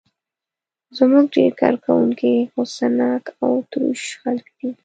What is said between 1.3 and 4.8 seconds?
ډېر کارکوونکي غوسه ناک او تروش خلک دي.